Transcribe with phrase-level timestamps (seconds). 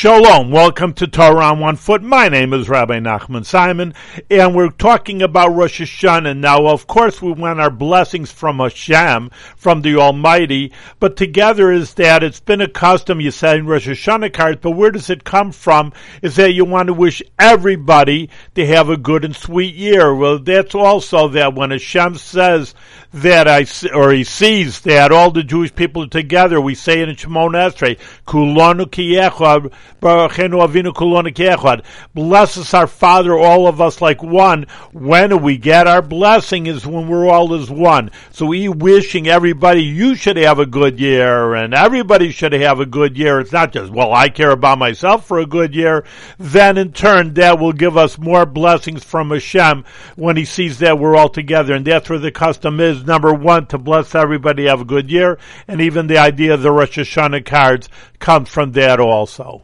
[0.00, 2.02] Shalom, welcome to Torah on One Foot.
[2.02, 3.92] My name is Rabbi Nachman Simon,
[4.30, 6.38] and we're talking about Rosh Hashanah.
[6.38, 11.92] Now, of course, we want our blessings from Hashem, from the Almighty, but together is
[11.94, 15.22] that it's been a custom, you say in Rosh Hashanah cards, but where does it
[15.22, 15.92] come from?
[16.22, 20.14] Is that you want to wish everybody to have a good and sweet year.
[20.14, 22.74] Well, that's also that when Hashem says
[23.12, 27.10] that I, or he sees that all the Jewish people are together, we say it
[27.10, 29.70] in Shemon Esrei, Kulonu Kiyechad,
[32.14, 34.66] Bless us, our Father, all of us like one.
[34.92, 38.10] When we get our blessing is when we're all as one.
[38.32, 42.86] So we wishing everybody you should have a good year and everybody should have a
[42.86, 43.40] good year.
[43.40, 46.04] It's not just, well, I care about myself for a good year.
[46.38, 49.84] Then in turn, that will give us more blessings from Hashem
[50.16, 51.74] when he sees that we're all together.
[51.74, 53.04] And that's where the custom is.
[53.04, 55.38] Number one, to bless everybody, have a good year.
[55.68, 59.62] And even the idea of the Rosh Hashanah cards comes from that also.